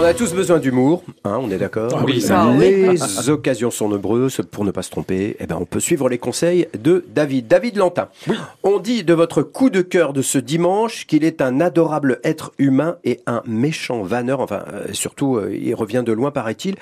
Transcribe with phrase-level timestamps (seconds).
[0.00, 2.50] On a tous besoin d'humour, hein, on est d'accord Ah oui, ça.
[2.58, 5.36] Les occasions sont nombreuses pour ne pas se tromper.
[5.38, 7.48] Eh ben, on peut suivre les conseils de David.
[7.48, 8.08] David Lantin.
[8.62, 12.52] On dit de votre coup de cœur de ce dimanche qu'il est un adorable être
[12.56, 14.40] humain et un méchant vanneur.
[14.40, 16.76] Enfin, euh, surtout, euh, il revient de loin, paraît-il.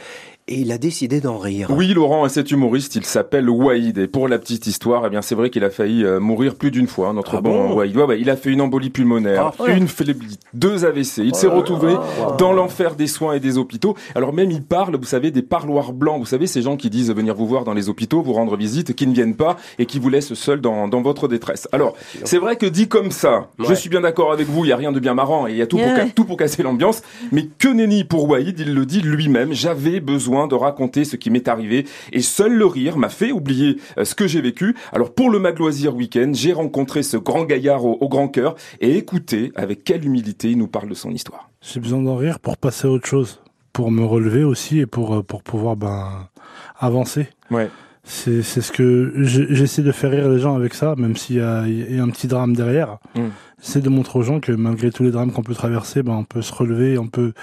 [0.50, 1.68] Et il a décidé d'en rire.
[1.70, 3.98] Oui, Laurent, et cet humoriste, il s'appelle Waïd.
[3.98, 6.70] Et pour la petite histoire, eh bien, c'est vrai qu'il a failli euh, mourir plus
[6.70, 7.74] d'une fois, hein, notre Ah bon, bon?
[7.74, 7.94] Waïd.
[7.94, 11.18] Ouais, ouais, il a fait une embolie pulmonaire, Ah, une phlébite, deux AVC.
[11.18, 11.96] Il s'est retrouvé
[12.38, 13.94] dans l'enfer des soins et des hôpitaux.
[14.14, 16.18] Alors même, il parle, vous savez, des parloirs blancs.
[16.18, 18.94] Vous savez, ces gens qui disent venir vous voir dans les hôpitaux, vous rendre visite,
[18.94, 21.68] qui ne viennent pas et qui vous laissent seul dans, dans votre détresse.
[21.72, 21.94] Alors,
[22.24, 24.76] c'est vrai que dit comme ça, je suis bien d'accord avec vous, il y a
[24.76, 27.02] rien de bien marrant et il y a tout, pour, tout pour casser l'ambiance.
[27.32, 31.30] Mais que nenni pour Waïd, il le dit lui-même, j'avais besoin de raconter ce qui
[31.30, 34.76] m'est arrivé et seul le rire m'a fait oublier euh, ce que j'ai vécu.
[34.92, 38.96] Alors pour le Magloisir Week-end, j'ai rencontré ce grand gaillard au, au grand cœur et
[38.96, 41.50] écoutez avec quelle humilité il nous parle de son histoire.
[41.60, 43.40] J'ai besoin d'en rire pour passer à autre chose,
[43.72, 46.28] pour me relever aussi et pour, euh, pour pouvoir ben,
[46.78, 47.28] avancer.
[47.50, 47.68] Ouais.
[48.04, 51.40] C'est c'est ce que j'essaie de faire rire les gens avec ça, même s'il y
[51.40, 52.96] a, il y a un petit drame derrière.
[53.14, 53.26] Mm.
[53.60, 56.24] J'essaie de montrer aux gens que malgré tous les drames qu'on peut traverser, ben, on
[56.24, 57.34] peut se relever, on peut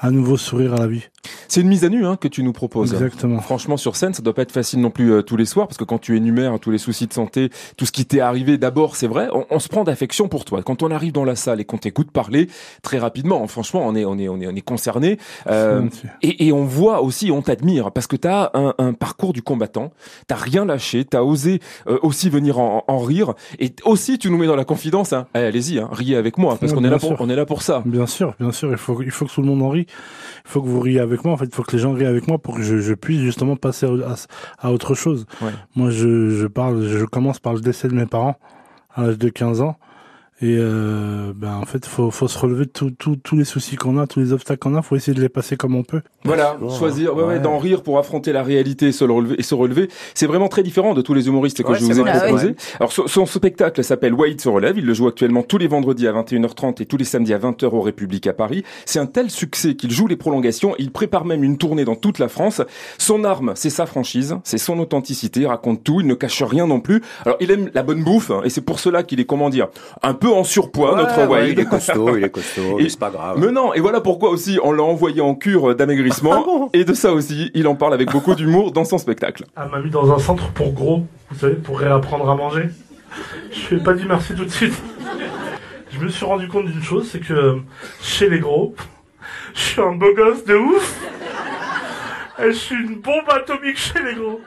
[0.00, 1.02] à nouveau sourire à la vie.
[1.48, 2.92] C'est une mise à nu hein, que tu nous proposes.
[2.92, 3.40] Exactement.
[3.40, 5.78] Franchement, sur scène, ça doit pas être facile non plus euh, tous les soirs, parce
[5.78, 8.96] que quand tu énumères tous les soucis de santé, tout ce qui t'est arrivé, d'abord,
[8.96, 10.62] c'est vrai, on, on se prend d'affection pour toi.
[10.62, 12.48] Quand on arrive dans la salle et qu'on t'écoute parler,
[12.82, 15.18] très rapidement, franchement, on est, on est, on est, on est concerné.
[15.48, 15.88] Euh,
[16.22, 19.42] et, et on voit aussi, on t'admire, parce que tu as un, un parcours du
[19.42, 19.92] combattant,
[20.26, 24.38] t'as rien lâché, t'as osé euh, aussi venir en, en rire, et aussi tu nous
[24.38, 25.26] mets dans la confidence, hein.
[25.34, 27.16] Eh, allez-y, hein, riez avec moi, parce Ouais, qu'on est là pour, sûr.
[27.20, 27.82] on est là pour ça.
[27.86, 29.86] Bien sûr, bien sûr, il faut, il faut que tout le monde en rit.
[30.44, 31.34] Il faut que vous riez avec moi.
[31.34, 33.20] En fait, il faut que les gens rient avec moi pour que je, je puisse
[33.20, 34.14] justement passer à,
[34.58, 35.26] à autre chose.
[35.42, 35.50] Ouais.
[35.76, 38.36] Moi, je, je parle, je commence par le décès de mes parents
[38.94, 39.76] à l'âge de 15 ans.
[40.40, 43.74] Et euh, ben en fait, faut, faut se relever de tout- tout- tous les soucis
[43.74, 44.82] qu'on a, tous les obstacles qu'on a.
[44.82, 46.00] Faut essayer de les passer comme on peut.
[46.24, 47.40] Voilà, choisir, ouais, ouais, ouais.
[47.40, 49.34] d'en rire pour affronter la réalité et se le relever.
[49.38, 49.88] Et se relever.
[50.14, 52.46] C'est vraiment très différent de tous les humoristes que Ouais, je vous ai vrai, proposés.
[52.48, 52.54] ouais.
[52.78, 54.78] Alors, son, son spectacle s'appelle Wade se relève.
[54.78, 57.66] Il le joue actuellement tous les vendredis à 21h30 et tous les samedis à 20h
[57.74, 58.62] au République à Paris.
[58.84, 60.74] C'est un tel succès qu'il joue les prolongations.
[60.78, 62.62] Il prépare même une tournée dans toute la France.
[62.96, 65.40] Son arme, c'est sa franchise, c'est son authenticité.
[65.40, 67.02] Il raconte tout, il ne cache rien non plus.
[67.24, 69.66] Alors, il aime la bonne bouffe hein, et c'est pour cela qu'il est, comment dire,
[70.02, 71.48] un peu en surpoids, Ouais, notre ouais, Wade.
[71.50, 73.38] il est costaud, il est costaud, Et- c'est pas grave.
[73.38, 76.32] Mais non, et voilà pourquoi aussi on l'a envoyé en cure d'amaigrissement.
[76.36, 79.44] Ah bon et de ça aussi, il en parle avec beaucoup d'humour dans son spectacle.
[79.56, 82.68] Elle m'a mis dans un centre pour gros, vous savez, pour réapprendre à manger.
[83.50, 84.74] Je lui ai pas dit merci tout de suite.
[85.90, 87.56] Je me suis rendu compte d'une chose, c'est que euh,
[88.02, 88.74] chez les gros,
[89.54, 91.00] je suis un beau gosse de ouf.
[92.40, 94.40] Et je suis une bombe atomique chez les gros.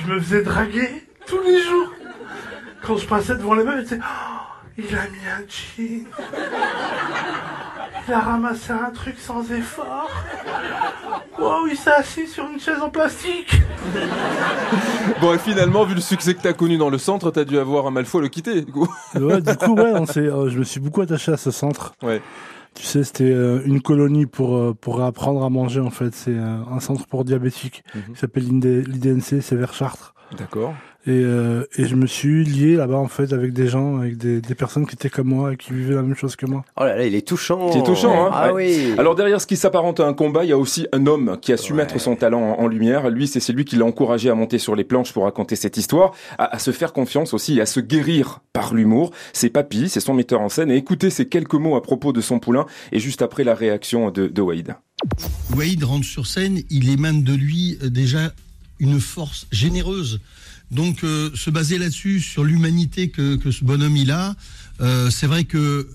[0.00, 0.88] Je me faisais draguer
[1.26, 1.88] tous les jours.
[2.86, 3.96] Quand je passais devant les meufs, Oh,
[4.78, 6.06] il a mis un jean.
[8.08, 10.10] Il a ramassé un truc sans effort.
[11.38, 13.60] Wow, il s'est assis sur une chaise en plastique.
[15.20, 17.86] Bon, et finalement, vu le succès que t'as connu dans le centre, t'as dû avoir
[17.86, 18.62] un mal fou à le quitter.
[18.62, 18.88] Du coup.
[19.14, 21.94] Ouais, du coup, ouais, on s'est, euh, je me suis beaucoup attaché à ce centre.
[22.02, 22.20] Ouais.
[22.74, 26.14] Tu sais, c'était euh, une colonie pour, euh, pour apprendre à manger, en fait.
[26.14, 28.14] C'est un centre pour diabétiques Mhm.
[28.14, 30.14] qui s'appelle l'ID- l'IDNC, c'est vers Chartres.
[30.38, 30.74] D'accord.
[31.04, 34.40] Et, euh, et je me suis lié là-bas, en fait, avec des gens, avec des,
[34.40, 36.64] des personnes qui étaient comme moi et qui vivaient la même chose que moi.
[36.76, 37.72] Oh là là, il est touchant.
[37.72, 38.92] C'est touchant, hein Ah Ouais.
[38.92, 38.94] oui.
[38.98, 41.52] Alors derrière ce qui s'apparente à un combat, il y a aussi un homme qui
[41.52, 41.78] a su Ouais.
[41.78, 43.10] mettre son talent en, en lumière.
[43.10, 46.12] Lui, c'est celui qui l'a encouragé à monter sur les planches pour raconter cette histoire,
[46.38, 49.10] à, à se faire confiance aussi, et à se guérir par l'humour.
[49.32, 50.70] C'est Papy, c'est son metteur en scène.
[50.70, 54.12] Et écoutez ces quelques mots à propos de son poulain, et juste après la réaction
[54.12, 54.76] de, de Wade.
[55.56, 58.32] Wade rentre sur scène, il émane de lui euh, déjà
[58.78, 60.20] une force généreuse.
[60.72, 64.34] Donc euh, se baser là-dessus, sur l'humanité que, ce bonhomme il a,
[64.80, 65.88] euh, c'est vrai que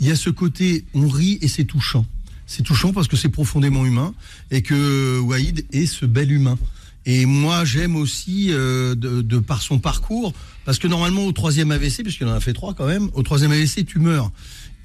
[0.00, 2.06] il y a ce côté, on rit et c'est touchant.
[2.46, 4.12] C'est touchant parce que c'est profondément humain
[4.50, 6.58] et que Wade est ce bel humain.
[7.06, 10.34] Et moi, j'aime aussi, euh, de, par son parcours,
[10.64, 13.52] parce que normalement, au troisième AVC, puisqu'il en a fait trois quand même, au troisième
[13.52, 14.30] AVC, tu meurs.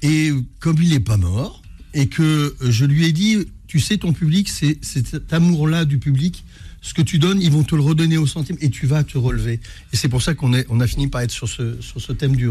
[0.02, 4.12] Et comme il n'est pas mort, et que je lui ai dit, tu sais, ton
[4.12, 6.44] public, c'est cet amour-là du public,
[6.86, 9.18] ce que tu donnes, ils vont te le redonner au centime, et tu vas te
[9.18, 9.58] relever.
[9.92, 12.12] Et c'est pour ça qu'on est- on a fini par être sur ce, sur ce
[12.12, 12.48] thème du,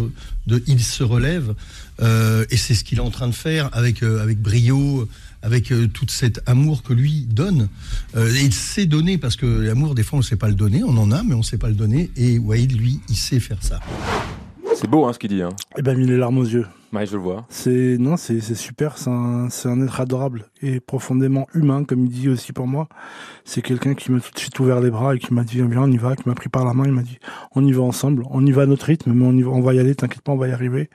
[0.47, 1.55] de Il se relève,
[2.01, 5.07] euh, et c'est ce qu'il est en train de faire avec, euh, avec brio,
[5.41, 7.69] avec euh, tout cet amour que lui donne.
[8.17, 10.55] Euh, et il sait donner, parce que l'amour, des fois, on ne sait pas le
[10.55, 13.15] donner, on en a, mais on ne sait pas le donner, et Wade, lui, il
[13.15, 13.79] sait faire ça.
[14.75, 15.41] C'est beau, hein, ce qu'il dit.
[15.41, 15.51] Hein.
[15.77, 16.65] Et ben, mis les larmes aux yeux.
[17.49, 18.97] C'est non, c'est super.
[18.97, 22.87] C'est un, c'est un être adorable et profondément humain, comme il dit aussi pour moi.
[23.43, 25.83] C'est quelqu'un qui m'a tout de suite ouvert les bras et qui m'a dit viens,
[25.83, 26.85] on y va, qui m'a pris par la main.
[26.85, 27.19] Il m'a dit
[27.55, 29.61] on y va ensemble, on y va à notre rythme, mais on y va, on
[29.61, 29.95] va y aller.
[29.95, 30.89] T'inquiète pas, on va y arriver.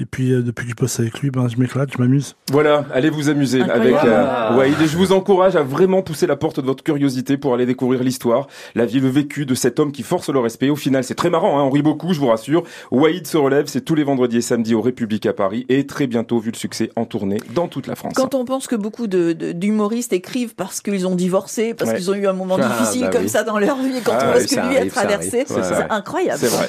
[0.00, 2.34] Et puis, euh, depuis que je bosse avec lui, ben, je m'éclate, je m'amuse.
[2.50, 4.74] Voilà, allez vous amuser avec euh, Waïd.
[4.80, 8.02] Et je vous encourage à vraiment pousser la porte de votre curiosité pour aller découvrir
[8.02, 10.70] l'histoire, la vie, le vécu de cet homme qui force le respect.
[10.70, 12.62] Au final, c'est très marrant, hein, on rit beaucoup, je vous rassure.
[12.90, 16.06] Waïd se relève, c'est tous les vendredis et samedis au République à Paris et très
[16.06, 18.14] bientôt, vu le succès, en tournée dans toute la France.
[18.16, 21.96] Quand on pense que beaucoup de- de- d'humoristes écrivent parce qu'ils ont divorcé, parce Ouais.
[21.98, 23.28] qu'ils ont eu un moment Ah, difficile bah comme oui.
[23.28, 26.38] ça dans leur vie, quand Ah on voit ce que lui a traversé, c'est incroyable.
[26.40, 26.68] C'est vrai.